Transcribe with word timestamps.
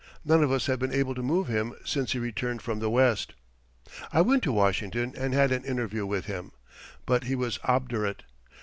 None 0.25 0.41
of 0.43 0.51
us 0.51 0.65
have 0.65 0.79
been 0.79 0.91
able 0.91 1.13
to 1.13 1.21
move 1.21 1.47
him 1.47 1.75
since 1.85 2.13
he 2.13 2.17
returned 2.17 2.63
from 2.63 2.79
the 2.79 2.89
West." 2.89 3.35
I 4.11 4.21
went 4.21 4.41
to 4.41 4.51
Washington 4.51 5.13
and 5.15 5.31
had 5.35 5.51
an 5.51 5.63
interview 5.63 6.07
with 6.07 6.25
him. 6.25 6.53
But 7.05 7.25
he 7.25 7.35
was 7.35 7.59
obdurate. 7.65 8.23